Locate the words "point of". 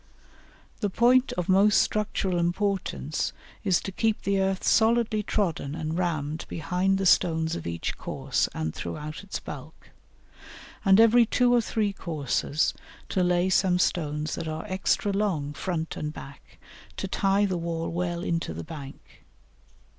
0.89-1.47